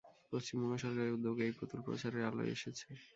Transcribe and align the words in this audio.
পশ্চিমবঙ্গ 0.31 0.73
সরকারের 0.83 1.15
উদ্যোগে 1.17 1.43
এই 1.47 1.53
পুতুল 1.59 1.79
প্রচারের 1.85 2.27
আলোয় 2.29 2.51
এসেছে। 2.55 2.87